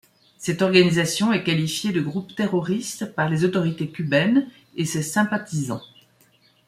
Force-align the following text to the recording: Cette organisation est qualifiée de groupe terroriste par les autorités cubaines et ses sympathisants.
Cette 0.39 0.63
organisation 0.63 1.31
est 1.31 1.43
qualifiée 1.43 1.91
de 1.91 2.01
groupe 2.01 2.33
terroriste 2.33 3.13
par 3.13 3.29
les 3.29 3.45
autorités 3.45 3.87
cubaines 3.91 4.49
et 4.75 4.83
ses 4.85 5.03
sympathisants. 5.03 5.83